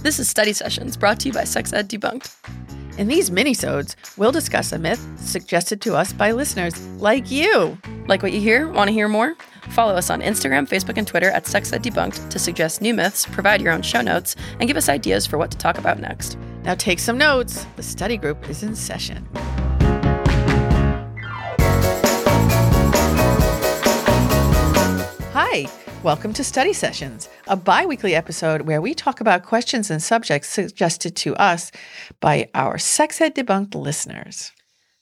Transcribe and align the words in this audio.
This 0.00 0.20
is 0.20 0.28
Study 0.28 0.52
Sessions 0.52 0.96
brought 0.96 1.18
to 1.20 1.28
you 1.28 1.34
by 1.34 1.42
Sex 1.42 1.72
Ed 1.72 1.90
Debunked. 1.90 2.32
In 2.98 3.08
these 3.08 3.30
minisodes, 3.30 3.96
we'll 4.16 4.30
discuss 4.30 4.70
a 4.70 4.78
myth 4.78 5.04
suggested 5.18 5.80
to 5.80 5.96
us 5.96 6.12
by 6.12 6.30
listeners 6.30 6.80
like 6.98 7.32
you. 7.32 7.76
Like 8.06 8.22
what 8.22 8.30
you 8.30 8.40
hear? 8.40 8.68
Want 8.68 8.86
to 8.86 8.92
hear 8.92 9.08
more? 9.08 9.34
Follow 9.70 9.94
us 9.94 10.08
on 10.08 10.20
Instagram, 10.20 10.68
Facebook, 10.68 10.98
and 10.98 11.06
Twitter 11.06 11.30
at 11.30 11.48
Sex 11.48 11.72
Ed 11.72 11.82
Debunked 11.82 12.30
to 12.30 12.38
suggest 12.38 12.80
new 12.80 12.94
myths, 12.94 13.26
provide 13.26 13.60
your 13.60 13.72
own 13.72 13.82
show 13.82 14.00
notes, 14.00 14.36
and 14.60 14.68
give 14.68 14.76
us 14.76 14.88
ideas 14.88 15.26
for 15.26 15.36
what 15.36 15.50
to 15.50 15.58
talk 15.58 15.78
about 15.78 15.98
next. 15.98 16.38
Now 16.62 16.76
take 16.76 17.00
some 17.00 17.18
notes. 17.18 17.66
The 17.74 17.82
study 17.82 18.16
group 18.16 18.48
is 18.48 18.62
in 18.62 18.76
session. 18.76 19.26
Hi, 25.32 25.66
welcome 26.04 26.32
to 26.32 26.44
Study 26.44 26.72
Sessions, 26.72 27.28
a 27.48 27.56
bi 27.56 27.84
weekly 27.84 28.14
episode 28.14 28.62
where 28.62 28.80
we 28.80 28.94
talk 28.94 29.20
about 29.20 29.42
questions 29.42 29.90
and 29.90 30.00
subjects 30.00 30.48
suggested 30.48 31.16
to 31.16 31.34
us 31.36 31.72
by 32.20 32.48
our 32.54 32.78
Sex 32.78 33.20
Ed 33.20 33.34
Debunked 33.34 33.74
listeners. 33.74 34.52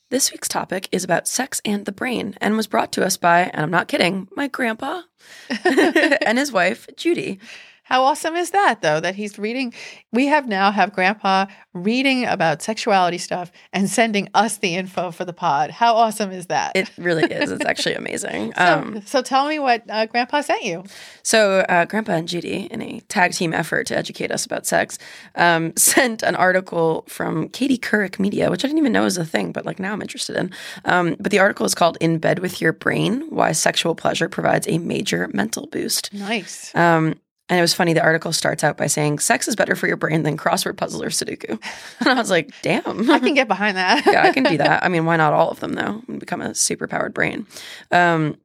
This 0.08 0.32
week's 0.32 0.48
topic 0.48 0.88
is 0.92 1.04
about 1.04 1.28
sex 1.28 1.60
and 1.66 1.84
the 1.84 1.92
brain 1.92 2.34
and 2.40 2.56
was 2.56 2.66
brought 2.66 2.92
to 2.92 3.04
us 3.04 3.18
by, 3.18 3.42
and 3.42 3.60
I'm 3.60 3.70
not 3.70 3.88
kidding, 3.88 4.28
my 4.36 4.48
grandpa 4.48 5.02
and 5.64 6.38
his 6.38 6.50
wife, 6.50 6.88
Judy. 6.96 7.40
How 7.86 8.02
awesome 8.02 8.34
is 8.34 8.50
that, 8.50 8.82
though, 8.82 8.98
that 8.98 9.14
he's 9.14 9.38
reading? 9.38 9.72
We 10.12 10.26
have 10.26 10.48
now 10.48 10.72
have 10.72 10.92
Grandpa 10.92 11.46
reading 11.72 12.24
about 12.24 12.60
sexuality 12.60 13.18
stuff 13.18 13.52
and 13.72 13.88
sending 13.88 14.28
us 14.34 14.56
the 14.58 14.74
info 14.74 15.12
for 15.12 15.24
the 15.24 15.32
pod. 15.32 15.70
How 15.70 15.94
awesome 15.94 16.32
is 16.32 16.46
that? 16.46 16.72
It 16.74 16.90
really 16.98 17.22
is. 17.32 17.52
It's 17.52 17.64
actually 17.64 17.94
amazing. 17.94 18.54
so, 18.54 18.64
Um, 18.64 19.02
so 19.06 19.22
tell 19.22 19.46
me 19.46 19.60
what 19.60 19.84
uh, 19.88 20.06
Grandpa 20.06 20.40
sent 20.40 20.64
you. 20.64 20.82
So, 21.22 21.60
uh, 21.60 21.84
Grandpa 21.84 22.14
and 22.14 22.26
Judy, 22.26 22.66
in 22.72 22.82
a 22.82 22.98
tag 23.08 23.34
team 23.34 23.54
effort 23.54 23.86
to 23.86 23.96
educate 23.96 24.32
us 24.32 24.44
about 24.44 24.66
sex, 24.66 24.98
um, 25.36 25.72
sent 25.76 26.24
an 26.24 26.34
article 26.34 27.04
from 27.08 27.48
Katie 27.50 27.78
Couric 27.78 28.18
Media, 28.18 28.50
which 28.50 28.64
I 28.64 28.68
didn't 28.68 28.78
even 28.78 28.92
know 28.92 29.04
was 29.04 29.16
a 29.16 29.24
thing, 29.24 29.52
but 29.52 29.64
like 29.64 29.78
now 29.78 29.92
I'm 29.92 30.02
interested 30.02 30.34
in. 30.34 30.50
Um, 30.86 31.14
but 31.20 31.30
the 31.30 31.38
article 31.38 31.64
is 31.64 31.76
called 31.76 31.98
"In 32.00 32.18
Bed 32.18 32.40
with 32.40 32.60
Your 32.60 32.72
Brain: 32.72 33.26
Why 33.30 33.52
Sexual 33.52 33.94
Pleasure 33.94 34.28
Provides 34.28 34.66
a 34.66 34.78
Major 34.78 35.28
Mental 35.32 35.68
Boost." 35.68 36.12
Nice. 36.12 36.74
Um, 36.74 37.14
and 37.48 37.58
it 37.58 37.62
was 37.62 37.74
funny. 37.74 37.92
The 37.92 38.02
article 38.02 38.32
starts 38.32 38.64
out 38.64 38.76
by 38.76 38.86
saying, 38.86 39.20
"Sex 39.20 39.46
is 39.48 39.56
better 39.56 39.76
for 39.76 39.86
your 39.86 39.96
brain 39.96 40.22
than 40.22 40.36
crossword 40.36 40.76
puzzle 40.76 41.02
or 41.02 41.10
Sudoku," 41.10 41.50
and 42.00 42.08
I 42.08 42.14
was 42.14 42.30
like, 42.30 42.50
"Damn, 42.62 43.10
I 43.10 43.18
can 43.18 43.34
get 43.34 43.48
behind 43.48 43.76
that. 43.76 44.04
yeah, 44.06 44.22
I 44.22 44.32
can 44.32 44.44
do 44.44 44.58
that. 44.58 44.84
I 44.84 44.88
mean, 44.88 45.04
why 45.04 45.16
not 45.16 45.32
all 45.32 45.50
of 45.50 45.60
them 45.60 45.74
though? 45.74 46.02
And 46.08 46.18
become 46.20 46.40
a 46.40 46.54
super 46.54 46.88
powered 46.88 47.14
brain. 47.14 47.46
Um, 47.90 48.36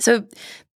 so 0.00 0.26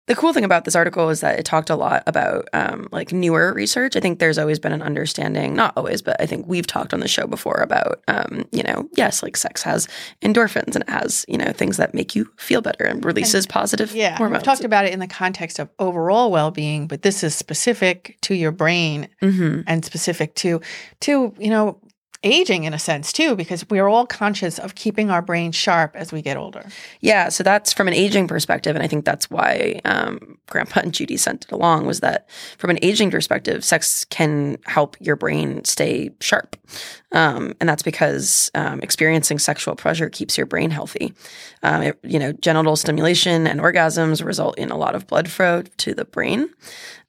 the 0.08 0.16
cool 0.16 0.32
thing 0.32 0.42
about 0.44 0.64
this 0.64 0.74
article 0.74 1.08
is 1.10 1.20
that 1.20 1.38
it 1.38 1.44
talked 1.44 1.70
a 1.70 1.76
lot 1.76 2.02
about 2.06 2.48
um, 2.52 2.88
like 2.90 3.12
newer 3.12 3.52
research. 3.54 3.94
I 3.94 4.00
think 4.00 4.18
there's 4.18 4.38
always 4.38 4.58
been 4.58 4.72
an 4.72 4.82
understanding, 4.82 5.54
not 5.54 5.72
always, 5.76 6.02
but 6.02 6.20
I 6.20 6.26
think 6.26 6.46
we've 6.48 6.66
talked 6.66 6.92
on 6.92 7.00
the 7.00 7.06
show 7.08 7.26
before 7.26 7.60
about, 7.62 8.02
um, 8.08 8.44
you 8.50 8.62
know, 8.64 8.88
yes, 8.96 9.22
like 9.22 9.36
sex 9.36 9.62
has 9.62 9.86
endorphins 10.22 10.74
and 10.74 10.82
it 10.82 10.90
has, 10.90 11.24
you 11.28 11.38
know, 11.38 11.52
things 11.52 11.76
that 11.76 11.94
make 11.94 12.16
you 12.16 12.28
feel 12.36 12.60
better 12.60 12.84
and 12.84 13.04
releases 13.04 13.46
positive 13.46 13.94
Yeah, 13.94 14.16
hormones. 14.16 14.40
we've 14.40 14.44
talked 14.44 14.64
about 14.64 14.84
it 14.86 14.92
in 14.92 14.98
the 14.98 15.06
context 15.06 15.58
of 15.58 15.68
overall 15.78 16.30
well-being, 16.32 16.88
but 16.88 17.02
this 17.02 17.22
is 17.22 17.34
specific 17.34 18.16
to 18.22 18.34
your 18.34 18.50
brain 18.50 19.08
Mhm. 19.22 19.64
and 19.66 19.84
specific 19.84 20.34
to 20.36 20.60
to 21.00 21.34
you 21.38 21.50
know 21.50 21.78
aging 22.22 22.64
in 22.64 22.74
a 22.74 22.78
sense 22.78 23.12
too, 23.12 23.36
because 23.36 23.68
we 23.70 23.78
are 23.78 23.88
all 23.88 24.06
conscious 24.06 24.58
of 24.58 24.74
keeping 24.74 25.10
our 25.10 25.22
brain 25.22 25.52
sharp 25.52 25.94
as 25.94 26.12
we 26.12 26.20
get 26.20 26.36
older. 26.36 26.64
Yeah, 27.00 27.28
so 27.28 27.44
that's 27.44 27.72
from 27.72 27.88
an 27.88 27.94
aging 27.94 28.26
perspective, 28.26 28.74
and 28.74 28.82
I 28.82 28.88
think 28.88 29.04
that's 29.04 29.30
why 29.30 29.80
um, 29.84 30.38
Grandpa 30.48 30.80
and 30.80 30.92
Judy 30.92 31.16
sent 31.16 31.44
it 31.44 31.52
along. 31.52 31.86
Was 31.86 32.00
that 32.00 32.28
from 32.58 32.70
an 32.70 32.78
aging 32.82 33.10
perspective, 33.10 33.64
sex 33.64 34.04
can 34.06 34.58
help 34.66 34.96
your 35.00 35.16
brain 35.16 35.64
stay 35.64 36.10
sharp, 36.20 36.56
um, 37.12 37.54
and 37.60 37.68
that's 37.68 37.82
because 37.82 38.50
um, 38.54 38.80
experiencing 38.80 39.38
sexual 39.38 39.76
pleasure 39.76 40.08
keeps 40.10 40.36
your 40.36 40.46
brain 40.46 40.70
healthy. 40.70 41.14
Um, 41.62 41.82
it, 41.82 41.98
you 42.02 42.18
know, 42.18 42.32
genital 42.32 42.76
stimulation 42.76 43.46
and 43.46 43.60
orgasms 43.60 44.24
result 44.24 44.58
in 44.58 44.70
a 44.70 44.76
lot 44.76 44.94
of 44.94 45.06
blood 45.06 45.30
flow 45.30 45.62
to 45.62 45.94
the 45.94 46.04
brain. 46.04 46.50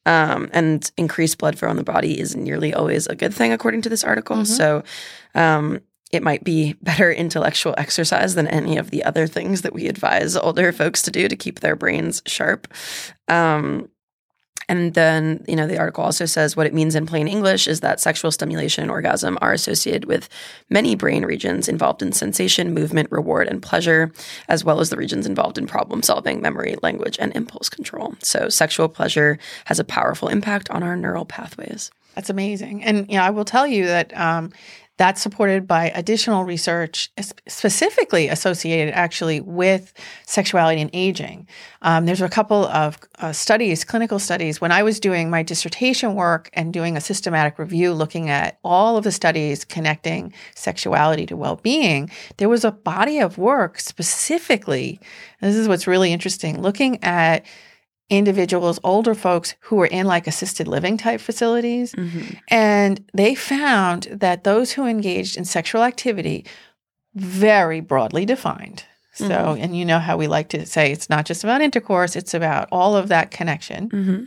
Um, 0.06 0.50
and 0.54 0.90
increased 0.98 1.38
blood 1.38 1.60
flow 1.60 1.70
in 1.70 1.76
the 1.76 1.84
body 1.84 2.20
is 2.20 2.36
nearly 2.36 2.74
always 2.74 3.06
a 3.08 3.16
good 3.16 3.34
thing, 3.34 3.52
according 3.52 3.82
to 3.84 3.90
this 3.90 4.04
article. 4.04 4.46
So, 4.46 4.84
um, 5.36 5.82
it 6.12 6.24
might 6.24 6.44
be 6.44 6.74
better 6.82 7.12
intellectual 7.12 7.76
exercise 7.78 8.36
than 8.36 8.48
any 8.48 8.78
of 8.78 8.92
the 8.92 9.04
other 9.04 9.28
things 9.28 9.62
that 9.62 9.74
we 9.74 9.88
advise 9.88 10.36
older 10.36 10.72
folks 10.72 11.02
to 11.04 11.12
do 11.12 11.28
to 11.28 11.36
keep 11.36 11.60
their 11.60 11.76
brains 11.76 12.22
sharp. 12.26 12.68
Um, 13.28 13.90
and 14.70 14.94
then, 14.94 15.44
you 15.48 15.56
know, 15.56 15.66
the 15.66 15.80
article 15.80 16.04
also 16.04 16.26
says 16.26 16.56
what 16.56 16.68
it 16.68 16.76
means 16.76 16.94
in 16.94 17.08
plain 17.08 17.28
English 17.28 17.68
is 17.68 17.80
that 17.80 18.00
sexual 18.00 18.32
stimulation 18.32 18.84
and 18.84 18.92
orgasm 18.92 19.38
are 19.42 19.52
associated 19.52 20.06
with 20.06 20.30
many 20.70 20.94
brain 20.96 21.26
regions 21.26 21.68
involved 21.68 22.04
in 22.04 22.12
sensation, 22.12 22.72
movement, 22.72 23.12
reward, 23.12 23.48
and 23.48 23.64
pleasure, 23.64 24.12
as 24.48 24.64
well 24.64 24.80
as 24.80 24.92
the 24.92 24.96
regions 24.96 25.26
involved 25.26 25.58
in 25.58 25.66
problem 25.66 26.04
solving, 26.04 26.40
memory, 26.40 26.76
language, 26.84 27.18
and 27.20 27.36
impulse 27.36 27.68
control. 27.68 28.14
So, 28.20 28.48
sexual 28.48 28.88
pleasure 28.88 29.40
has 29.66 29.80
a 29.80 29.84
powerful 29.84 30.28
impact 30.28 30.70
on 30.70 30.84
our 30.84 30.96
neural 30.96 31.26
pathways. 31.26 31.90
That's 32.14 32.30
amazing. 32.30 32.84
And 32.84 33.10
you 33.10 33.18
know, 33.18 33.24
I 33.24 33.32
will 33.32 33.46
tell 33.46 33.66
you 33.66 33.88
that 33.88 34.16
um, 34.16 34.52
that's 35.00 35.22
supported 35.22 35.66
by 35.66 35.92
additional 35.96 36.44
research, 36.44 37.10
specifically 37.48 38.28
associated 38.28 38.94
actually 38.94 39.40
with 39.40 39.94
sexuality 40.26 40.82
and 40.82 40.90
aging. 40.92 41.48
Um, 41.84 42.06
there's 42.06 42.22
a 42.22 42.28
couple 42.28 42.66
of 42.66 43.00
uh, 43.20 43.32
studies, 43.32 43.86
clinical 43.86 44.20
studies. 44.20 44.60
When 44.60 44.74
I 44.74 44.84
was 44.84 45.00
doing 45.00 45.30
my 45.30 45.42
dissertation 45.42 46.16
work 46.16 46.50
and 46.52 46.74
doing 46.74 46.98
a 46.98 47.02
systematic 47.02 47.58
review 47.58 47.94
looking 47.94 48.30
at 48.30 48.60
all 48.62 48.98
of 48.98 49.06
the 49.06 49.14
studies 49.14 49.64
connecting 49.64 50.34
sexuality 50.54 51.26
to 51.28 51.38
well 51.38 51.56
being, 51.56 52.12
there 52.36 52.50
was 52.50 52.66
a 52.66 52.72
body 52.72 53.20
of 53.20 53.38
work 53.38 53.80
specifically. 53.80 55.00
This 55.40 55.56
is 55.56 55.70
what's 55.70 55.88
really 55.88 56.12
interesting 56.12 56.62
looking 56.62 57.02
at 57.06 57.46
individuals, 58.10 58.80
older 58.84 59.14
folks 59.14 59.56
who 59.62 59.76
were 59.76 59.86
in 59.88 60.08
like 60.08 60.28
assisted 60.28 60.68
living 60.68 60.98
type 60.98 61.22
facilities. 61.22 61.94
And 62.48 63.06
they 63.14 63.36
found 63.36 64.04
that 64.12 64.44
those 64.44 64.72
who 64.72 64.86
engaged 64.86 65.38
in 65.38 65.46
sexual 65.46 65.84
activity, 65.84 66.46
very 67.16 67.80
broadly 67.82 68.26
defined. 68.26 68.84
So, 69.14 69.58
and 69.60 69.78
you 69.78 69.84
know 69.84 70.00
how 70.00 70.16
we 70.16 70.28
like 70.28 70.48
to 70.50 70.66
say 70.66 70.92
it's 70.94 71.10
not 71.10 71.26
just 71.26 71.44
about 71.44 71.62
intercourse, 71.62 72.16
it's 72.16 72.34
about 72.34 72.70
all 72.72 72.96
of 72.96 73.10
that 73.10 73.32
connection. 73.32 73.90
Mm-hmm. 73.90 74.24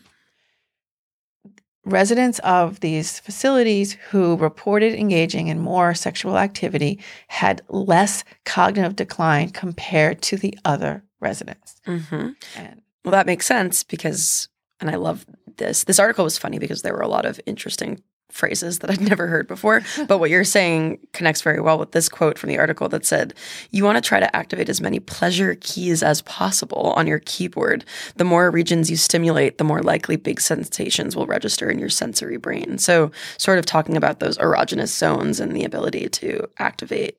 Residents 1.85 2.39
of 2.41 2.81
these 2.81 3.19
facilities 3.19 3.95
who 4.11 4.37
reported 4.37 4.95
engaging 4.95 5.49
in 5.49 5.59
more 5.59 5.95
sexual 5.95 6.37
activity 6.37 7.01
had 7.29 7.63
less 7.71 8.23
cognitive 8.45 8.95
decline 8.95 9.49
compared 9.49 10.21
to 10.23 10.37
the 10.37 10.57
other 10.65 11.03
residents. 11.21 11.81
Mm-hmm. 11.87 12.31
And 12.57 12.83
Well, 13.05 13.13
that 13.13 13.27
makes 13.27 13.47
sense 13.47 13.83
because, 13.83 14.49
and 14.81 14.91
I 14.91 14.97
love 14.97 15.27
this. 15.57 15.85
This 15.85 15.99
article 15.99 16.25
was 16.25 16.39
funny 16.39 16.59
because 16.59 16.83
there 16.83 16.93
were 16.93 17.01
a 17.01 17.09
lot 17.09 17.25
of 17.25 17.41
interesting 17.47 18.03
phrases 18.33 18.79
that 18.79 18.91
I'd 18.91 19.01
never 19.09 19.27
heard 19.29 19.47
before. 19.47 19.83
But 20.09 20.19
what 20.19 20.31
you're 20.31 20.45
saying 20.45 20.99
connects 21.13 21.43
very 21.43 21.61
well 21.61 21.79
with 21.79 21.93
this 21.93 22.09
quote 22.09 22.39
from 22.39 22.49
the 22.49 22.59
article 22.59 22.89
that 22.89 23.07
said, 23.07 23.35
You 23.71 23.85
want 23.85 23.97
to 23.97 24.07
try 24.07 24.21
to 24.21 24.37
activate 24.37 24.69
as 24.69 24.81
many 24.81 24.99
pleasure 25.01 25.57
keys 25.61 26.03
as 26.03 26.23
possible 26.23 26.93
on 26.97 27.07
your 27.07 27.21
keyboard. 27.21 27.85
The 28.17 28.25
more 28.25 28.51
regions 28.51 28.91
you 28.91 28.97
stimulate, 28.97 29.59
the 29.59 29.65
more 29.65 29.83
likely 29.83 30.17
big 30.17 30.41
sensations 30.41 31.15
will 31.15 31.27
register 31.27 31.71
in 31.71 31.79
your 31.79 31.89
sensory 31.89 32.37
brain. 32.37 32.79
So, 32.79 33.11
sort 33.39 33.59
of 33.59 33.67
talking 33.67 33.97
about 33.97 34.21
those 34.21 34.39
erogenous 34.39 34.89
zones 34.89 35.41
and 35.41 35.55
the 35.55 35.65
ability 35.65 36.09
to 36.09 36.49
activate 36.59 37.19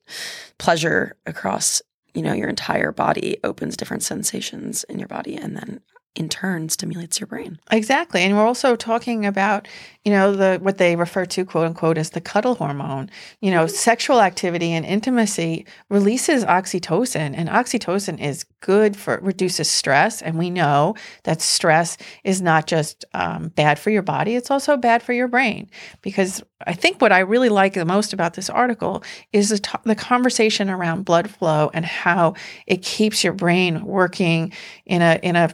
pleasure 0.57 1.15
across 1.25 1.81
you 2.13 2.22
know 2.22 2.34
your 2.34 2.50
entire 2.50 2.91
body 2.91 3.38
opens 3.44 3.78
different 3.78 4.03
sensations 4.03 4.84
in 4.85 5.00
your 5.00 5.07
body 5.07 5.35
and 5.35 5.56
then 5.56 5.81
in 6.16 6.29
turn 6.29 6.69
stimulates 6.69 7.19
your 7.19 7.28
brain 7.28 7.59
Exactly. 7.72 8.22
And 8.22 8.35
we're 8.35 8.46
also 8.46 8.75
talking 8.75 9.25
about, 9.25 9.68
you 10.06 10.12
know, 10.12 10.36
the 10.36 10.60
what 10.62 10.77
they 10.77 10.95
refer 10.95 11.25
to 11.25 11.45
quote 11.45 11.65
unquote 11.65 11.98
as 11.98 12.12
the 12.12 12.21
cuddle 12.21 12.56
hormone. 12.56 13.10
You 13.42 13.51
know, 13.51 13.68
sexual 13.68 14.21
activity 14.21 14.71
and 14.71 14.86
intimacy 14.86 15.65
releases 15.89 16.45
oxytocin 16.45 17.33
and 17.36 17.50
oxytocin 17.50 18.21
is 18.21 18.45
good 18.60 18.95
for 18.95 19.19
reduces 19.21 19.69
stress 19.69 20.21
and 20.21 20.38
we 20.38 20.50
know 20.50 20.95
that 21.24 21.42
stress 21.42 21.98
is 22.24 22.42
not 22.42 22.68
just 22.68 23.06
um, 23.13 23.50
bad 23.50 23.80
for 23.80 23.89
your 23.89 24.01
body, 24.01 24.36
it's 24.36 24.51
also 24.51 24.77
bad 24.77 25.01
for 25.01 25.13
your 25.13 25.27
brain 25.27 25.69
because 26.01 26.44
I 26.66 26.74
think 26.74 27.01
what 27.01 27.12
I 27.12 27.19
really 27.19 27.50
like 27.50 27.74
the 27.74 27.86
most 27.86 28.13
about 28.13 28.36
this 28.36 28.50
article 28.50 29.04
is 29.31 29.50
the, 29.50 29.59
to- 29.59 29.81
the 29.83 29.95
conversation 29.95 30.69
around 30.69 31.06
blood 31.06 31.30
flow 31.30 31.71
and 31.74 31.86
how 31.86 32.36
it 32.68 32.81
keeps 32.83 33.24
your 33.24 33.33
brain 33.33 33.83
working 33.83 34.54
in 34.86 35.01
a 35.01 35.19
in 35.24 35.36
a 35.36 35.50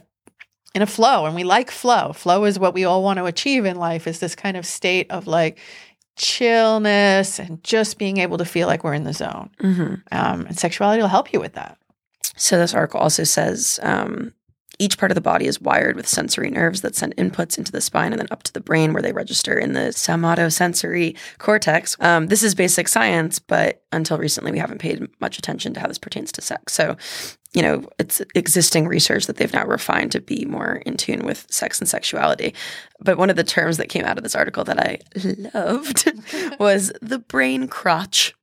in 0.74 0.82
a 0.82 0.86
flow 0.86 1.26
and 1.26 1.34
we 1.34 1.44
like 1.44 1.70
flow 1.70 2.12
flow 2.12 2.44
is 2.44 2.58
what 2.58 2.74
we 2.74 2.84
all 2.84 3.02
want 3.02 3.18
to 3.18 3.24
achieve 3.24 3.64
in 3.64 3.76
life 3.76 4.06
is 4.06 4.20
this 4.20 4.34
kind 4.34 4.56
of 4.56 4.64
state 4.64 5.10
of 5.10 5.26
like 5.26 5.58
chillness 6.16 7.38
and 7.38 7.62
just 7.64 7.98
being 7.98 8.18
able 8.18 8.38
to 8.38 8.44
feel 8.44 8.66
like 8.66 8.84
we're 8.84 8.94
in 8.94 9.04
the 9.04 9.12
zone 9.12 9.50
mm-hmm. 9.60 9.94
um, 10.12 10.46
and 10.46 10.58
sexuality 10.58 11.00
will 11.00 11.08
help 11.08 11.32
you 11.32 11.40
with 11.40 11.54
that 11.54 11.78
so 12.36 12.58
this 12.58 12.74
article 12.74 13.00
also 13.00 13.24
says 13.24 13.80
um, 13.82 14.32
each 14.80 14.96
part 14.96 15.10
of 15.12 15.14
the 15.14 15.20
body 15.20 15.46
is 15.46 15.60
wired 15.60 15.94
with 15.94 16.08
sensory 16.08 16.50
nerves 16.50 16.80
that 16.80 16.96
send 16.96 17.14
inputs 17.16 17.58
into 17.58 17.70
the 17.70 17.82
spine 17.82 18.12
and 18.12 18.20
then 18.20 18.28
up 18.30 18.42
to 18.44 18.52
the 18.52 18.62
brain 18.62 18.94
where 18.94 19.02
they 19.02 19.12
register 19.12 19.58
in 19.58 19.74
the 19.74 19.90
somatosensory 19.90 21.16
cortex. 21.36 21.98
Um, 22.00 22.28
this 22.28 22.42
is 22.42 22.54
basic 22.54 22.88
science, 22.88 23.38
but 23.38 23.82
until 23.92 24.16
recently, 24.16 24.50
we 24.50 24.58
haven't 24.58 24.78
paid 24.78 25.06
much 25.20 25.38
attention 25.38 25.74
to 25.74 25.80
how 25.80 25.86
this 25.86 25.98
pertains 25.98 26.32
to 26.32 26.40
sex. 26.40 26.72
So, 26.72 26.96
you 27.52 27.62
know, 27.62 27.84
it's 27.98 28.22
existing 28.34 28.86
research 28.86 29.26
that 29.26 29.36
they've 29.36 29.52
now 29.52 29.66
refined 29.66 30.12
to 30.12 30.20
be 30.20 30.44
more 30.44 30.76
in 30.86 30.96
tune 30.96 31.24
with 31.24 31.46
sex 31.50 31.80
and 31.80 31.88
sexuality. 31.88 32.54
But 33.00 33.18
one 33.18 33.30
of 33.30 33.36
the 33.36 33.44
terms 33.44 33.76
that 33.78 33.88
came 33.88 34.04
out 34.04 34.16
of 34.16 34.22
this 34.22 34.36
article 34.36 34.64
that 34.64 34.78
I 34.78 34.98
loved 35.54 36.12
was 36.60 36.92
the 37.02 37.18
brain 37.18 37.66
crotch. 37.66 38.34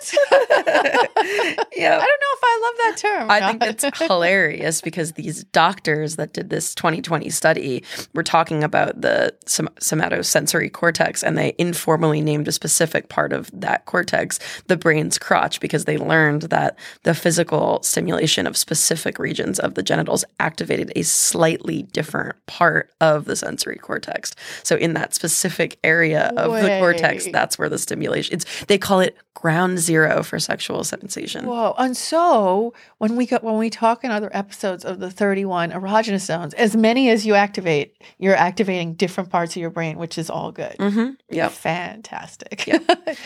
What? 0.00 0.12
yeah. 1.76 1.98
I 1.98 2.06
don't 2.06 2.20
know 2.20 2.34
if 2.34 2.40
I 2.42 2.60
love 2.62 2.74
that 2.78 2.96
term. 2.96 3.30
I 3.30 3.40
think 3.52 3.62
it's 3.64 3.98
hilarious 4.06 4.80
because 4.80 5.12
these 5.12 5.44
doctors 5.44 6.16
that 6.16 6.32
did 6.32 6.50
this 6.50 6.74
2020 6.74 7.28
study 7.30 7.84
were 8.14 8.22
talking 8.22 8.64
about 8.64 9.00
the 9.00 9.34
som- 9.46 9.68
somatosensory 9.80 10.72
cortex 10.72 11.22
and 11.22 11.36
they 11.36 11.54
informally 11.58 12.20
named 12.20 12.48
a 12.48 12.52
specific 12.52 13.08
part 13.08 13.32
of 13.32 13.50
that 13.52 13.84
cortex 13.86 14.38
the 14.66 14.76
brain's 14.76 15.18
crotch 15.18 15.60
because 15.60 15.84
they 15.84 15.98
learned 15.98 16.42
that 16.42 16.78
the 17.02 17.14
physical 17.14 17.82
stimulation 17.82 18.46
of 18.46 18.56
specific 18.56 19.18
regions 19.18 19.58
of 19.58 19.74
the 19.74 19.82
genitals 19.82 20.24
activated 20.38 20.92
a 20.96 21.02
slightly 21.02 21.82
different 21.82 22.34
part 22.46 22.90
of 23.00 23.24
the 23.24 23.36
sensory 23.36 23.76
cortex. 23.76 24.34
So 24.62 24.76
in 24.76 24.94
that 24.94 25.14
specific 25.14 25.78
area 25.84 26.32
of 26.36 26.52
the 26.52 26.78
cortex, 26.78 27.26
that's 27.32 27.58
where 27.58 27.68
the 27.68 27.78
stimulation 27.78 28.34
it's 28.34 28.64
they 28.66 28.78
call 28.78 29.00
it 29.00 29.16
ground 29.34 29.78
zero 29.78 29.89
for 30.22 30.38
sexual 30.38 30.84
sensation. 30.84 31.46
Whoa! 31.46 31.74
And 31.78 31.96
so 31.96 32.72
when 32.98 33.16
we 33.16 33.26
got 33.26 33.42
when 33.42 33.58
we 33.58 33.70
talk 33.70 34.04
in 34.04 34.10
other 34.10 34.30
episodes 34.32 34.84
of 34.84 34.98
the 35.00 35.10
31 35.10 35.72
erogenous 35.72 36.20
zones, 36.24 36.54
as 36.54 36.76
many 36.76 37.10
as 37.10 37.26
you 37.26 37.34
activate, 37.34 37.94
you're 38.18 38.36
activating 38.36 38.94
different 38.94 39.30
parts 39.30 39.56
of 39.56 39.60
your 39.60 39.70
brain, 39.70 39.98
which 39.98 40.18
is 40.18 40.30
all 40.30 40.52
good. 40.52 40.76
Mm-hmm. 40.78 41.10
Yep. 41.30 41.52
Fantastic. 41.52 42.68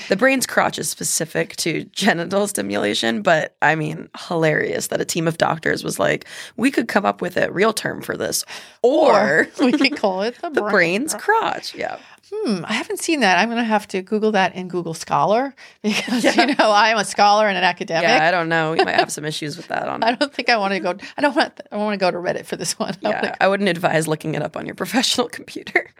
The 0.08 0.16
brain's 0.16 0.46
crotch 0.46 0.78
is 0.78 0.88
specific 0.88 1.56
to 1.56 1.84
genital 1.84 2.46
stimulation, 2.46 3.22
but 3.22 3.56
I 3.62 3.74
mean, 3.74 4.08
hilarious 4.28 4.88
that 4.88 5.00
a 5.00 5.04
team 5.04 5.26
of 5.26 5.38
doctors 5.38 5.82
was 5.82 5.98
like, 5.98 6.26
we 6.56 6.70
could 6.70 6.88
come 6.88 7.04
up 7.04 7.20
with 7.20 7.36
a 7.36 7.50
real 7.50 7.72
term 7.72 8.02
for 8.02 8.16
this, 8.16 8.44
or, 8.82 9.48
we 9.60 9.72
could 9.72 9.96
call 9.96 10.22
it 10.22 10.40
the, 10.40 10.50
the 10.50 10.60
brain. 10.62 10.72
brain's 10.72 11.14
crotch. 11.14 11.74
Yeah. 11.74 11.98
Hmm, 12.34 12.64
I 12.66 12.74
haven't 12.74 12.98
seen 13.00 13.20
that. 13.20 13.38
I'm 13.38 13.48
going 13.48 13.58
to 13.58 13.64
have 13.64 13.86
to 13.88 14.02
Google 14.02 14.32
that 14.32 14.54
in 14.54 14.68
Google 14.68 14.94
Scholar 14.94 15.54
because 15.82 16.24
you 16.24 16.46
know 16.46 16.70
I 16.70 16.90
am 16.90 16.98
a 16.98 17.04
scholar 17.04 17.46
and 17.48 17.56
an 17.56 17.64
academic. 17.64 18.08
Yeah, 18.08 18.26
I 18.26 18.30
don't 18.30 18.48
know. 18.48 18.72
We 18.72 18.84
might 18.84 18.96
have 18.96 19.12
some 19.18 19.24
issues 19.24 19.56
with 19.56 19.68
that 19.68 19.88
on. 19.88 20.02
I 20.02 20.14
don't 20.14 20.32
think 20.32 20.48
I 20.48 20.56
want 20.56 20.74
to 20.74 20.80
go. 20.80 20.94
I 21.16 21.22
don't 21.22 21.34
want. 21.34 21.60
I 21.70 21.76
want 21.76 21.94
to 21.94 21.98
go 21.98 22.10
to 22.10 22.18
Reddit 22.18 22.46
for 22.46 22.56
this 22.56 22.78
one. 22.78 22.94
I 23.04 23.08
Yeah, 23.14 23.34
I 23.40 23.48
wouldn't 23.48 23.68
advise 23.68 24.08
looking 24.08 24.34
it 24.34 24.42
up 24.42 24.56
on 24.56 24.66
your 24.66 24.74
professional 24.74 25.28
computer. 25.28 25.90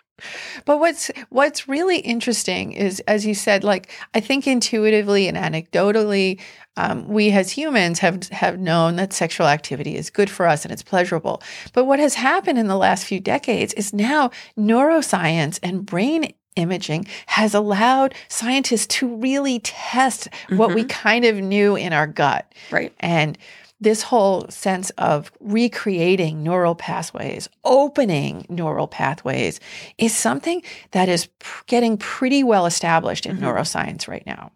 But 0.64 0.78
what's 0.78 1.10
what's 1.30 1.68
really 1.68 1.98
interesting 1.98 2.72
is, 2.72 3.00
as 3.00 3.26
you 3.26 3.34
said, 3.34 3.64
like 3.64 3.90
I 4.14 4.20
think 4.20 4.46
intuitively 4.46 5.28
and 5.28 5.36
anecdotally, 5.36 6.40
um, 6.76 7.08
we 7.08 7.30
as 7.32 7.50
humans 7.50 7.98
have 7.98 8.28
have 8.28 8.58
known 8.58 8.96
that 8.96 9.12
sexual 9.12 9.46
activity 9.46 9.96
is 9.96 10.10
good 10.10 10.30
for 10.30 10.46
us 10.46 10.64
and 10.64 10.72
it's 10.72 10.82
pleasurable. 10.82 11.42
But 11.72 11.84
what 11.84 11.98
has 11.98 12.14
happened 12.14 12.58
in 12.58 12.68
the 12.68 12.76
last 12.76 13.06
few 13.06 13.20
decades 13.20 13.74
is 13.74 13.92
now 13.92 14.30
neuroscience 14.56 15.58
and 15.62 15.84
brain 15.84 16.32
imaging 16.56 17.06
has 17.26 17.54
allowed 17.54 18.14
scientists 18.28 18.86
to 18.86 19.08
really 19.16 19.58
test 19.60 20.28
what 20.50 20.74
we 20.74 20.84
kind 20.84 21.24
of 21.24 21.36
knew 21.36 21.74
in 21.74 21.92
our 21.92 22.06
gut. 22.06 22.52
Right. 22.70 22.92
And 23.00 23.36
this 23.84 24.02
whole 24.02 24.48
sense 24.48 24.90
of 24.90 25.30
recreating 25.40 26.42
neural 26.42 26.74
pathways, 26.74 27.48
opening 27.64 28.46
neural 28.48 28.88
pathways, 28.88 29.60
is 29.98 30.16
something 30.16 30.62
that 30.90 31.08
is 31.08 31.26
pr- 31.38 31.62
getting 31.66 31.96
pretty 31.96 32.42
well 32.42 32.66
established 32.66 33.26
in 33.26 33.36
mm-hmm. 33.36 33.44
neuroscience 33.44 34.08
right 34.08 34.26
now. 34.26 34.50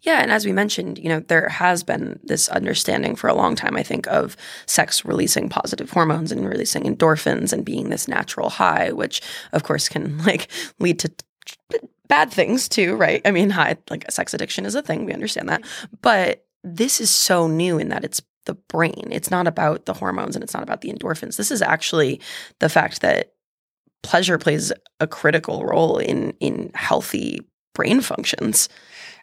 Yeah, 0.00 0.20
and 0.20 0.30
as 0.30 0.44
we 0.44 0.52
mentioned, 0.52 0.98
you 0.98 1.08
know, 1.08 1.20
there 1.20 1.48
has 1.48 1.82
been 1.82 2.20
this 2.24 2.48
understanding 2.48 3.16
for 3.16 3.28
a 3.28 3.34
long 3.34 3.54
time, 3.54 3.74
I 3.74 3.82
think, 3.82 4.06
of 4.08 4.36
sex 4.66 5.04
releasing 5.04 5.48
positive 5.48 5.90
hormones 5.90 6.30
and 6.30 6.46
releasing 6.46 6.82
endorphins 6.82 7.54
and 7.54 7.64
being 7.64 7.88
this 7.88 8.06
natural 8.06 8.50
high, 8.50 8.92
which 8.92 9.22
of 9.52 9.62
course 9.62 9.88
can 9.88 10.18
like 10.24 10.50
lead 10.78 10.98
to 11.00 11.08
t- 11.08 11.78
bad 12.06 12.30
things 12.30 12.68
too, 12.68 12.96
right? 12.96 13.22
I 13.24 13.30
mean, 13.30 13.50
high 13.50 13.76
like 13.88 14.04
a 14.06 14.12
sex 14.12 14.34
addiction 14.34 14.66
is 14.66 14.74
a 14.74 14.82
thing, 14.82 15.06
we 15.06 15.14
understand 15.14 15.48
that. 15.48 15.62
But 16.02 16.44
this 16.62 17.00
is 17.00 17.10
so 17.10 17.46
new 17.46 17.78
in 17.78 17.88
that 17.88 18.04
it's 18.04 18.20
the 18.46 18.54
brain. 18.54 19.08
It's 19.10 19.30
not 19.30 19.46
about 19.46 19.86
the 19.86 19.94
hormones 19.94 20.36
and 20.36 20.42
it's 20.42 20.54
not 20.54 20.62
about 20.62 20.80
the 20.80 20.92
endorphins. 20.92 21.36
This 21.36 21.50
is 21.50 21.62
actually 21.62 22.20
the 22.58 22.68
fact 22.68 23.00
that 23.00 23.32
pleasure 24.02 24.38
plays 24.38 24.72
a 25.00 25.06
critical 25.06 25.64
role 25.64 25.98
in 25.98 26.34
in 26.40 26.70
healthy 26.74 27.40
brain 27.74 28.00
functions. 28.00 28.68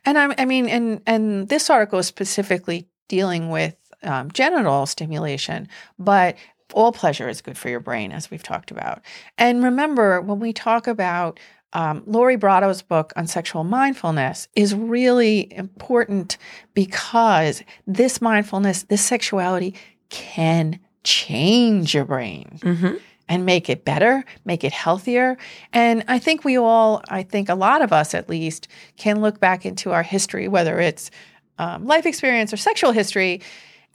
And 0.06 0.18
I, 0.18 0.33
I 0.38 0.45
mean, 0.45 0.68
and 0.68 1.01
and 1.06 1.50
this 1.50 1.69
article 1.69 2.00
is 2.00 2.07
specifically 2.07 2.88
dealing 3.07 3.50
with 3.50 3.75
um, 4.03 4.31
genital 4.31 4.85
stimulation, 4.85 5.68
but 6.00 6.38
all 6.73 6.91
pleasure 6.91 7.29
is 7.29 7.41
good 7.41 7.57
for 7.57 7.69
your 7.69 7.79
brain, 7.79 8.12
as 8.12 8.31
we've 8.31 8.44
talked 8.44 8.71
about. 8.71 9.01
And 9.38 9.63
remember, 9.63 10.21
when 10.21 10.39
we 10.39 10.53
talk 10.53 10.88
about 10.88 11.39
um, 11.73 12.03
Lori 12.06 12.38
Brotto's 12.38 12.81
book 12.81 13.13
on 13.15 13.27
sexual 13.27 13.63
mindfulness 13.63 14.47
is 14.56 14.75
really 14.75 15.51
important 15.56 16.38
because 16.73 17.63
this 17.88 18.21
mindfulness, 18.21 18.83
this 18.83 19.01
sexuality 19.01 19.75
can 20.09 20.79
change 21.03 21.94
your 21.94 22.06
brain 22.06 22.59
Mm-hmm. 22.62 22.95
and 23.29 23.45
make 23.45 23.69
it 23.69 23.85
better, 23.85 24.25
make 24.44 24.63
it 24.63 24.73
healthier. 24.73 25.38
And 25.71 26.03
I 26.09 26.19
think 26.19 26.44
we 26.44 26.57
all, 26.57 27.01
I 27.09 27.23
think 27.23 27.47
a 27.47 27.56
lot 27.56 27.81
of 27.81 27.94
us 27.94 28.13
at 28.13 28.27
least, 28.27 28.68
can 28.97 29.21
look 29.21 29.39
back 29.39 29.65
into 29.65 29.91
our 29.91 30.03
history, 30.03 30.50
whether 30.50 30.79
it's 30.79 31.09
um, 31.57 31.85
life 31.85 32.06
experience 32.06 32.51
or 32.51 32.57
sexual 32.57 32.91
history, 32.91 33.41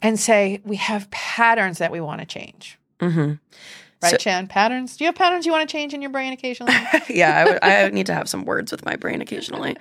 and 0.01 0.19
say 0.19 0.61
we 0.63 0.77
have 0.77 1.09
patterns 1.11 1.77
that 1.77 1.91
we 1.91 2.01
want 2.01 2.21
to 2.21 2.25
change. 2.25 2.79
Mm-hmm. 2.99 3.33
Right, 4.01 4.11
So- 4.11 4.17
Chan? 4.17 4.47
Patterns? 4.47 4.95
Do 4.95 5.03
you 5.03 5.07
have 5.07 5.15
patterns 5.15 5.45
you 5.47 5.51
want 5.51 5.67
to 5.67 5.71
change 5.71 5.93
in 5.93 6.01
your 6.03 6.11
brain 6.11 6.31
occasionally? 6.31 6.73
yeah, 7.09 7.35
I 7.37 7.43
would, 7.49 7.59
I 7.63 7.89
need 7.89 8.05
to 8.05 8.13
have 8.13 8.29
some 8.29 8.45
words 8.45 8.71
with 8.71 8.85
my 8.85 8.95
brain 8.95 9.21
occasionally. 9.21 9.75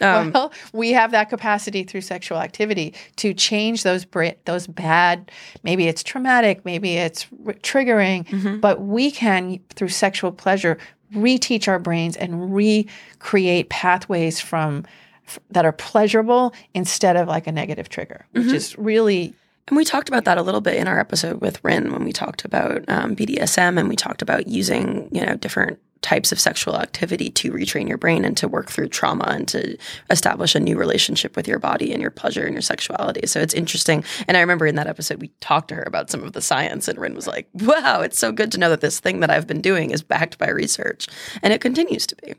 Um, 0.00 0.32
well, 0.32 0.52
we 0.72 0.92
have 0.92 1.10
that 1.10 1.28
capacity 1.28 1.82
through 1.82 2.00
sexual 2.00 2.38
activity 2.38 2.94
to 3.16 3.34
change 3.34 3.82
those 3.82 4.04
bra- 4.06 4.32
those 4.46 4.66
bad. 4.66 5.30
Maybe 5.64 5.86
it's 5.86 6.02
traumatic, 6.02 6.64
maybe 6.64 6.96
it's 6.96 7.26
r- 7.46 7.52
triggering, 7.54 8.26
mhm. 8.28 8.60
but 8.60 8.80
we 8.80 9.10
can 9.10 9.60
through 9.70 9.88
sexual 9.88 10.32
pleasure 10.32 10.78
reteach 11.14 11.68
our 11.68 11.78
brains 11.78 12.16
and 12.16 12.54
recreate 12.54 13.68
pathways 13.70 14.40
from 14.40 14.84
f- 15.26 15.38
that 15.50 15.64
are 15.64 15.72
pleasurable 15.72 16.54
instead 16.74 17.16
of 17.16 17.28
like 17.28 17.46
a 17.46 17.52
negative 17.52 17.88
trigger, 17.88 18.26
which 18.32 18.44
Mhm. 18.46 18.54
is 18.54 18.78
really 18.78 19.34
And 19.68 19.76
we 19.76 19.84
talked 19.84 20.08
about 20.08 20.24
that 20.24 20.38
a 20.38 20.42
little 20.42 20.62
bit 20.62 20.76
in 20.76 20.88
our 20.88 20.98
episode 20.98 21.40
with 21.40 21.62
Rin 21.62 21.92
when 21.92 22.04
we 22.04 22.12
talked 22.12 22.44
about 22.44 22.84
um, 22.88 23.14
BDSM 23.14 23.78
and 23.78 23.88
we 23.88 23.96
talked 23.96 24.22
about 24.22 24.48
using, 24.48 25.08
you 25.12 25.24
know, 25.24 25.36
different 25.36 25.78
types 26.00 26.32
of 26.32 26.40
sexual 26.40 26.76
activity 26.76 27.28
to 27.28 27.52
retrain 27.52 27.88
your 27.88 27.98
brain 27.98 28.24
and 28.24 28.36
to 28.36 28.48
work 28.48 28.70
through 28.70 28.88
trauma 28.88 29.24
and 29.28 29.46
to 29.48 29.76
establish 30.10 30.54
a 30.54 30.60
new 30.60 30.78
relationship 30.78 31.36
with 31.36 31.46
your 31.46 31.58
body 31.58 31.92
and 31.92 32.00
your 32.00 32.10
pleasure 32.10 32.44
and 32.44 32.54
your 32.54 32.62
sexuality. 32.62 33.26
So 33.26 33.40
it's 33.40 33.52
interesting. 33.52 34.04
And 34.26 34.36
I 34.36 34.40
remember 34.40 34.66
in 34.66 34.76
that 34.76 34.86
episode, 34.86 35.20
we 35.20 35.28
talked 35.40 35.68
to 35.68 35.74
her 35.74 35.84
about 35.86 36.08
some 36.08 36.22
of 36.22 36.32
the 36.32 36.40
science, 36.40 36.88
and 36.88 36.98
Rin 36.98 37.14
was 37.14 37.26
like, 37.26 37.48
wow, 37.52 38.00
it's 38.00 38.18
so 38.18 38.32
good 38.32 38.52
to 38.52 38.58
know 38.58 38.70
that 38.70 38.80
this 38.80 39.00
thing 39.00 39.20
that 39.20 39.30
I've 39.30 39.46
been 39.46 39.60
doing 39.60 39.90
is 39.90 40.02
backed 40.02 40.38
by 40.38 40.48
research. 40.48 41.08
And 41.42 41.52
it 41.52 41.60
continues 41.60 42.06
to 42.06 42.16
be. 42.16 42.34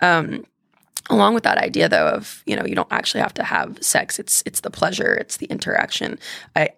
Um, 0.00 0.44
along 1.10 1.34
with 1.34 1.44
that 1.44 1.58
idea 1.58 1.88
though 1.88 2.08
of 2.08 2.42
you 2.46 2.56
know 2.56 2.64
you 2.64 2.74
don't 2.74 2.90
actually 2.90 3.20
have 3.20 3.34
to 3.34 3.44
have 3.44 3.78
sex. 3.82 4.18
It's 4.18 4.42
it's 4.46 4.60
the 4.60 4.70
pleasure. 4.70 5.14
It's 5.14 5.36
the 5.36 5.46
interaction. 5.46 6.18
I 6.54 6.70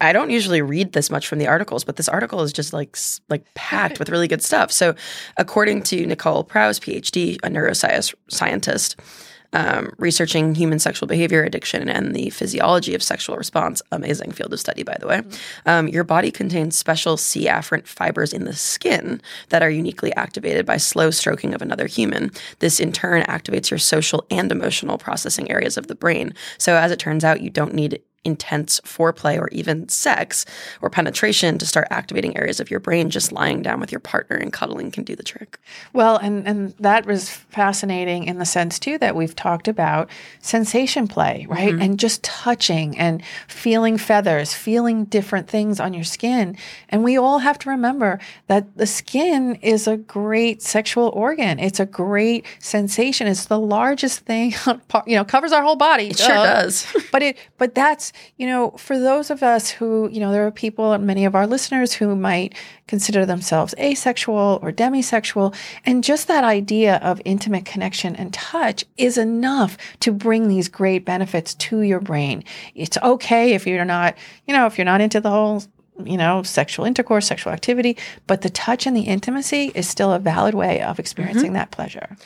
I 0.00 0.12
don't 0.12 0.30
usually 0.30 0.60
read 0.60 0.92
this 0.92 1.10
much 1.10 1.26
from 1.26 1.38
the 1.38 1.46
articles, 1.46 1.82
but 1.82 1.96
this 1.96 2.08
article 2.08 2.42
is 2.42 2.52
just 2.52 2.72
like 2.72 2.96
like 3.28 3.44
packed 3.54 3.98
with 3.98 4.10
really 4.10 4.28
good 4.28 4.42
stuff. 4.42 4.70
So, 4.70 4.94
according 5.36 5.82
to 5.84 6.04
Nicole 6.06 6.44
Prause, 6.44 6.78
PhD, 6.78 7.36
a 7.42 7.48
neuroscience 7.48 8.14
scientist, 8.28 8.96
um, 9.56 9.90
researching 9.96 10.54
human 10.54 10.78
sexual 10.78 11.06
behavior, 11.06 11.42
addiction, 11.42 11.88
and 11.88 12.14
the 12.14 12.28
physiology 12.28 12.94
of 12.94 13.02
sexual 13.02 13.36
response, 13.36 13.80
amazing 13.90 14.32
field 14.32 14.52
of 14.52 14.60
study, 14.60 14.82
by 14.82 14.96
the 15.00 15.06
way. 15.06 15.22
Um, 15.64 15.88
your 15.88 16.04
body 16.04 16.30
contains 16.30 16.78
special 16.78 17.16
C 17.16 17.46
afferent 17.46 17.86
fibers 17.86 18.34
in 18.34 18.44
the 18.44 18.52
skin 18.52 19.22
that 19.48 19.62
are 19.62 19.70
uniquely 19.70 20.14
activated 20.14 20.66
by 20.66 20.76
slow 20.76 21.10
stroking 21.10 21.54
of 21.54 21.62
another 21.62 21.86
human. 21.86 22.32
This 22.58 22.78
in 22.78 22.92
turn 22.92 23.22
activates 23.22 23.70
your 23.70 23.78
social 23.78 24.26
and 24.30 24.52
emotional 24.52 24.98
processing 24.98 25.50
areas 25.50 25.78
of 25.78 25.86
the 25.86 25.94
brain. 25.94 26.34
So, 26.58 26.76
as 26.76 26.92
it 26.92 26.98
turns 26.98 27.24
out, 27.24 27.40
you 27.40 27.48
don't 27.48 27.72
need 27.72 28.02
intense 28.26 28.80
foreplay 28.80 29.38
or 29.38 29.48
even 29.52 29.88
sex 29.88 30.44
or 30.82 30.90
penetration 30.90 31.56
to 31.58 31.66
start 31.66 31.86
activating 31.90 32.36
areas 32.36 32.60
of 32.60 32.70
your 32.70 32.80
brain. 32.80 33.08
Just 33.08 33.32
lying 33.32 33.62
down 33.62 33.80
with 33.80 33.92
your 33.92 34.00
partner 34.00 34.36
and 34.36 34.52
cuddling 34.52 34.90
can 34.90 35.04
do 35.04 35.14
the 35.14 35.22
trick. 35.22 35.58
Well, 35.92 36.16
and, 36.16 36.46
and 36.46 36.74
that 36.80 37.06
was 37.06 37.30
fascinating 37.30 38.24
in 38.24 38.38
the 38.38 38.44
sense, 38.44 38.78
too, 38.78 38.98
that 38.98 39.14
we've 39.14 39.36
talked 39.36 39.68
about 39.68 40.10
sensation 40.40 41.06
play, 41.06 41.46
right? 41.48 41.72
Mm-hmm. 41.72 41.82
And 41.82 41.98
just 41.98 42.22
touching 42.24 42.98
and 42.98 43.22
feeling 43.46 43.96
feathers, 43.96 44.52
feeling 44.52 45.04
different 45.04 45.48
things 45.48 45.78
on 45.78 45.94
your 45.94 46.04
skin. 46.04 46.56
And 46.88 47.04
we 47.04 47.16
all 47.16 47.38
have 47.38 47.58
to 47.60 47.70
remember 47.70 48.18
that 48.48 48.76
the 48.76 48.86
skin 48.86 49.54
is 49.62 49.86
a 49.86 49.96
great 49.96 50.62
sexual 50.62 51.08
organ. 51.10 51.60
It's 51.60 51.78
a 51.78 51.86
great 51.86 52.44
sensation. 52.58 53.28
It's 53.28 53.46
the 53.46 53.60
largest 53.60 54.20
thing, 54.20 54.54
you 55.06 55.16
know, 55.16 55.24
covers 55.24 55.52
our 55.52 55.62
whole 55.62 55.76
body. 55.76 56.08
It 56.08 56.18
sure 56.18 56.28
does. 56.28 56.86
but 57.12 57.22
it, 57.22 57.38
but 57.58 57.74
that's, 57.74 58.12
you 58.36 58.46
know, 58.46 58.70
for 58.72 58.98
those 58.98 59.30
of 59.30 59.42
us 59.42 59.70
who, 59.70 60.08
you 60.10 60.20
know, 60.20 60.32
there 60.32 60.46
are 60.46 60.50
people, 60.50 60.96
many 60.98 61.24
of 61.24 61.34
our 61.34 61.46
listeners 61.46 61.92
who 61.92 62.14
might 62.16 62.54
consider 62.86 63.26
themselves 63.26 63.74
asexual 63.78 64.58
or 64.62 64.72
demisexual. 64.72 65.54
And 65.84 66.04
just 66.04 66.28
that 66.28 66.44
idea 66.44 66.96
of 66.96 67.20
intimate 67.24 67.64
connection 67.64 68.16
and 68.16 68.32
touch 68.32 68.84
is 68.96 69.18
enough 69.18 69.76
to 70.00 70.12
bring 70.12 70.48
these 70.48 70.68
great 70.68 71.04
benefits 71.04 71.54
to 71.54 71.80
your 71.82 72.00
brain. 72.00 72.44
It's 72.74 72.98
okay 73.02 73.54
if 73.54 73.66
you're 73.66 73.84
not, 73.84 74.16
you 74.46 74.54
know, 74.54 74.66
if 74.66 74.78
you're 74.78 74.84
not 74.84 75.00
into 75.00 75.20
the 75.20 75.30
whole 75.30 75.62
you 76.04 76.16
know, 76.16 76.42
sexual 76.42 76.84
intercourse, 76.84 77.26
sexual 77.26 77.52
activity, 77.52 77.96
but 78.26 78.42
the 78.42 78.50
touch 78.50 78.86
and 78.86 78.96
the 78.96 79.02
intimacy 79.02 79.72
is 79.74 79.88
still 79.88 80.12
a 80.12 80.18
valid 80.18 80.54
way 80.54 80.82
of 80.82 80.98
experiencing 80.98 81.46
mm-hmm. 81.46 81.54
that 81.54 81.70
pleasure. 81.70 82.16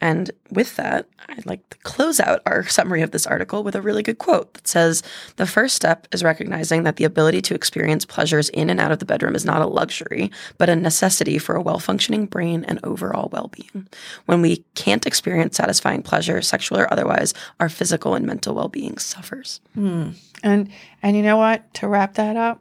And 0.00 0.30
with 0.50 0.76
that, 0.76 1.08
I'd 1.28 1.46
like 1.46 1.68
to 1.70 1.78
close 1.78 2.20
out 2.20 2.42
our 2.46 2.66
summary 2.66 3.02
of 3.02 3.10
this 3.10 3.26
article 3.26 3.62
with 3.62 3.74
a 3.74 3.80
really 3.80 4.02
good 4.02 4.18
quote 4.18 4.52
that 4.54 4.68
says 4.68 5.02
The 5.36 5.46
first 5.46 5.74
step 5.74 6.06
is 6.12 6.22
recognizing 6.22 6.82
that 6.82 6.96
the 6.96 7.04
ability 7.04 7.40
to 7.42 7.54
experience 7.54 8.04
pleasures 8.04 8.48
in 8.50 8.70
and 8.70 8.80
out 8.80 8.92
of 8.92 8.98
the 8.98 9.06
bedroom 9.06 9.34
is 9.34 9.44
not 9.44 9.62
a 9.62 9.66
luxury, 9.66 10.30
but 10.58 10.68
a 10.68 10.76
necessity 10.76 11.38
for 11.38 11.54
a 11.54 11.62
well 11.62 11.78
functioning 11.78 12.26
brain 12.26 12.64
and 12.64 12.80
overall 12.84 13.28
well 13.32 13.48
being. 13.48 13.88
When 14.26 14.42
we 14.42 14.64
can't 14.74 15.06
experience 15.06 15.56
satisfying 15.56 16.02
pleasure, 16.02 16.42
sexual 16.42 16.78
or 16.78 16.92
otherwise, 16.92 17.32
our 17.60 17.68
physical 17.68 18.14
and 18.14 18.26
mental 18.26 18.54
well 18.54 18.68
being 18.68 18.98
suffers. 18.98 19.60
Mm. 19.76 20.14
And, 20.42 20.70
and 21.02 21.16
you 21.16 21.22
know 21.22 21.38
what? 21.38 21.72
To 21.74 21.88
wrap 21.88 22.14
that 22.14 22.36
up, 22.36 22.60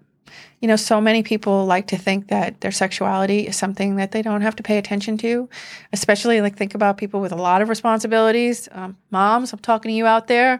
you 0.59 0.67
know, 0.67 0.75
so 0.75 1.01
many 1.01 1.23
people 1.23 1.65
like 1.65 1.87
to 1.87 1.97
think 1.97 2.27
that 2.29 2.61
their 2.61 2.71
sexuality 2.71 3.47
is 3.47 3.55
something 3.55 3.97
that 3.97 4.11
they 4.11 4.21
don't 4.21 4.41
have 4.41 4.55
to 4.55 4.63
pay 4.63 4.77
attention 4.77 5.17
to, 5.19 5.49
especially 5.91 6.41
like 6.41 6.55
think 6.55 6.73
about 6.73 6.97
people 6.97 7.19
with 7.19 7.31
a 7.31 7.35
lot 7.35 7.61
of 7.61 7.69
responsibilities. 7.69 8.69
Um, 8.71 8.97
moms, 9.11 9.51
I'm 9.53 9.59
talking 9.59 9.89
to 9.89 9.93
you 9.93 10.05
out 10.05 10.27
there, 10.27 10.59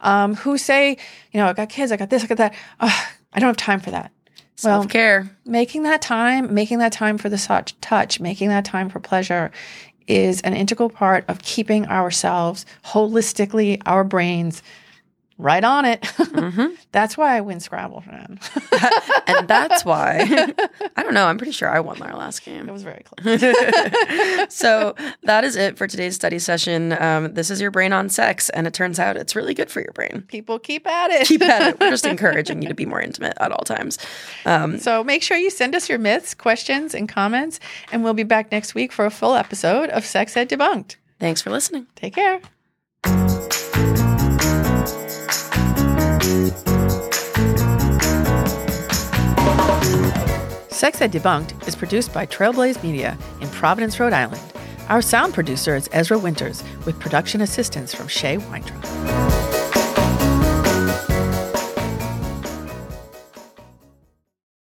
um, 0.00 0.34
who 0.36 0.56
say, 0.56 0.96
you 1.32 1.40
know, 1.40 1.46
I 1.46 1.52
got 1.52 1.68
kids, 1.68 1.90
I 1.90 1.96
got 1.96 2.10
this, 2.10 2.22
I 2.22 2.26
got 2.26 2.38
that. 2.38 2.54
I 2.80 3.38
don't 3.38 3.48
have 3.48 3.56
time 3.56 3.80
for 3.80 3.90
that. 3.90 4.12
Self 4.56 4.88
care. 4.88 5.30
Making 5.46 5.84
that 5.84 6.02
time, 6.02 6.52
making 6.52 6.78
that 6.78 6.92
time 6.92 7.16
for 7.16 7.28
the 7.28 7.72
touch, 7.80 8.20
making 8.20 8.50
that 8.50 8.64
time 8.64 8.90
for 8.90 9.00
pleasure 9.00 9.50
is 10.06 10.40
an 10.42 10.54
integral 10.54 10.90
part 10.90 11.24
of 11.28 11.40
keeping 11.40 11.86
ourselves 11.86 12.66
holistically, 12.84 13.80
our 13.86 14.04
brains 14.04 14.62
right 15.40 15.64
on 15.64 15.84
it. 15.84 16.00
Mm-hmm. 16.40 16.74
that's 16.92 17.18
why 17.18 17.36
I 17.36 17.40
win 17.42 17.60
Scrabble, 17.60 18.02
man. 18.06 18.38
and 19.26 19.46
that's 19.46 19.84
why 19.84 20.20
I 20.96 21.02
don't 21.02 21.12
know. 21.12 21.26
I'm 21.26 21.36
pretty 21.38 21.52
sure 21.52 21.68
I 21.68 21.80
won 21.80 22.00
our 22.00 22.16
last 22.16 22.44
game. 22.44 22.68
It 22.68 22.72
was 22.72 22.82
very 22.82 23.04
close. 23.04 23.40
so 24.54 24.94
that 25.24 25.44
is 25.44 25.56
it 25.56 25.76
for 25.76 25.86
today's 25.86 26.14
study 26.14 26.38
session. 26.38 26.92
Um, 26.92 27.34
this 27.34 27.50
is 27.50 27.60
your 27.60 27.70
brain 27.70 27.92
on 27.92 28.08
sex, 28.08 28.48
and 28.50 28.66
it 28.66 28.72
turns 28.74 28.98
out 28.98 29.16
it's 29.16 29.36
really 29.36 29.54
good 29.54 29.70
for 29.70 29.80
your 29.80 29.92
brain. 29.92 30.24
People 30.28 30.58
keep 30.58 30.86
at 30.86 31.10
it. 31.10 31.26
Keep 31.26 31.42
at 31.42 31.62
it. 31.74 31.80
We're 31.80 31.90
just 31.90 32.06
encouraging 32.06 32.62
you 32.62 32.68
to 32.68 32.74
be 32.74 32.86
more 32.86 33.00
intimate 33.00 33.36
at 33.40 33.52
all 33.52 33.64
times. 33.64 33.98
Um, 34.46 34.78
so 34.78 35.04
make 35.04 35.22
sure 35.22 35.36
you 35.36 35.50
send 35.50 35.74
us 35.74 35.88
your 35.88 35.98
myths, 35.98 36.32
questions, 36.34 36.94
and 36.94 37.08
comments, 37.08 37.60
and 37.92 38.02
we'll 38.02 38.14
be 38.14 38.22
back 38.24 38.50
next 38.50 38.74
week 38.74 38.92
for 38.92 39.04
a 39.04 39.10
full 39.10 39.34
episode 39.34 39.90
of 39.90 40.04
Sex 40.06 40.36
Ed 40.36 40.48
Debunked. 40.48 40.96
Thanks 41.18 41.42
for 41.42 41.50
listening. 41.50 41.86
Take 41.96 42.14
care. 42.14 42.40
Sex 50.70 51.02
Ed 51.02 51.12
Debunked 51.12 51.68
is 51.68 51.76
produced 51.76 52.14
by 52.14 52.24
Trailblaze 52.24 52.82
Media 52.82 53.18
in 53.40 53.48
Providence, 53.50 54.00
Rhode 54.00 54.14
Island. 54.14 54.40
Our 54.88 55.02
sound 55.02 55.34
producer 55.34 55.76
is 55.76 55.90
Ezra 55.92 56.18
Winters, 56.18 56.64
with 56.86 56.98
production 56.98 57.42
assistance 57.42 57.92
from 57.94 58.08
Shay 58.08 58.38
Weintraub. 58.38 59.19